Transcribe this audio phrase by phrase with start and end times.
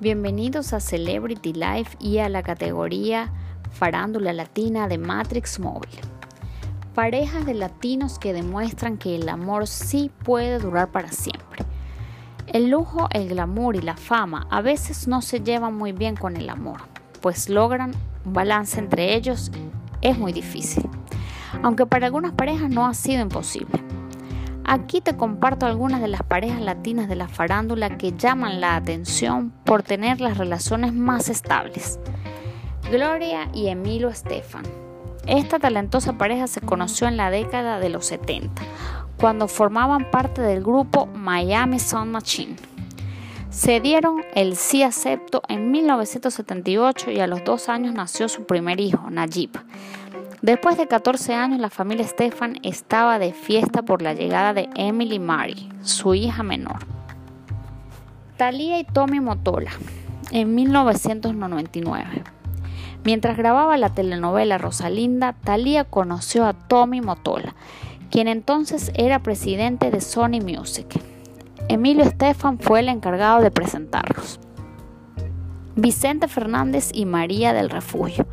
[0.00, 3.32] Bienvenidos a Celebrity Life y a la categoría
[3.72, 5.90] Farándula Latina de Matrix Móvil.
[6.94, 11.64] Parejas de latinos que demuestran que el amor sí puede durar para siempre.
[12.46, 16.36] El lujo, el glamour y la fama a veces no se llevan muy bien con
[16.36, 16.82] el amor,
[17.20, 17.90] pues logran
[18.24, 19.50] un balance entre ellos
[20.00, 20.88] es muy difícil,
[21.64, 23.82] aunque para algunas parejas no ha sido imposible.
[24.70, 29.50] Aquí te comparto algunas de las parejas latinas de la farándula que llaman la atención
[29.64, 31.98] por tener las relaciones más estables.
[32.90, 34.64] Gloria y Emilio Estefan.
[35.26, 38.60] Esta talentosa pareja se conoció en la década de los 70,
[39.18, 42.56] cuando formaban parte del grupo Miami Sound Machine.
[43.48, 48.80] Se dieron el sí acepto en 1978 y a los dos años nació su primer
[48.80, 49.52] hijo, Najib.
[50.42, 55.18] Después de 14 años, la familia Stefan estaba de fiesta por la llegada de Emily
[55.18, 56.78] Mary, su hija menor.
[58.36, 59.72] Thalía y Tommy Motola,
[60.30, 62.22] en 1999.
[63.02, 67.56] Mientras grababa la telenovela Rosalinda, Thalía conoció a Tommy Motola,
[68.10, 70.86] quien entonces era presidente de Sony Music.
[71.68, 74.38] Emilio Estefan fue el encargado de presentarlos.
[75.80, 78.26] Vicente Fernández y María del Refugio.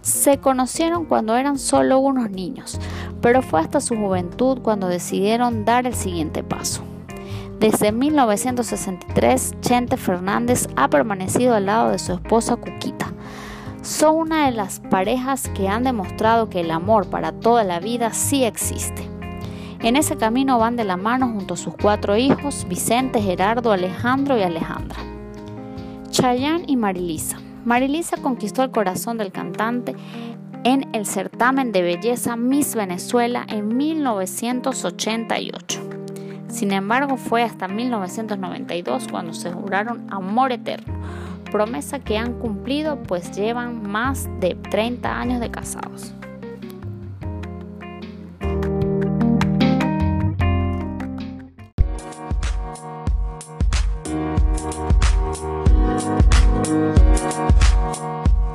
[0.00, 2.80] Se conocieron cuando eran solo unos niños,
[3.20, 6.82] pero fue hasta su juventud cuando decidieron dar el siguiente paso.
[7.60, 13.12] Desde 1963, Chente Fernández ha permanecido al lado de su esposa Cuquita.
[13.82, 18.12] Son una de las parejas que han demostrado que el amor para toda la vida
[18.12, 19.08] sí existe.
[19.78, 24.36] En ese camino van de la mano junto a sus cuatro hijos, Vicente, Gerardo, Alejandro
[24.36, 25.17] y Alejandra.
[26.20, 27.38] Chayanne y Marilisa.
[27.64, 29.94] Marilisa conquistó el corazón del cantante
[30.64, 35.80] en el certamen de belleza Miss Venezuela en 1988.
[36.48, 40.92] Sin embargo, fue hasta 1992 cuando se juraron amor eterno,
[41.52, 46.14] promesa que han cumplido pues llevan más de 30 años de casados.
[54.70, 54.92] Thank
[57.96, 58.47] you.